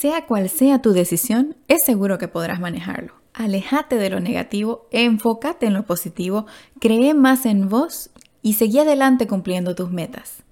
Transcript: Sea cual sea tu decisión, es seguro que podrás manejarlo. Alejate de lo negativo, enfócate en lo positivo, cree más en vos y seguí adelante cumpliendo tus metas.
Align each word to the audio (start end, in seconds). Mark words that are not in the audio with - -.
Sea 0.00 0.24
cual 0.24 0.48
sea 0.48 0.80
tu 0.80 0.92
decisión, 0.92 1.56
es 1.68 1.84
seguro 1.84 2.16
que 2.16 2.26
podrás 2.26 2.58
manejarlo. 2.58 3.12
Alejate 3.34 3.96
de 3.96 4.08
lo 4.08 4.18
negativo, 4.18 4.88
enfócate 4.92 5.66
en 5.66 5.74
lo 5.74 5.84
positivo, 5.84 6.46
cree 6.80 7.12
más 7.12 7.44
en 7.44 7.68
vos 7.68 8.08
y 8.40 8.54
seguí 8.54 8.78
adelante 8.78 9.26
cumpliendo 9.26 9.74
tus 9.74 9.90
metas. 9.90 10.42